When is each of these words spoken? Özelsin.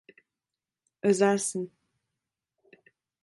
Özelsin. 1.03 1.71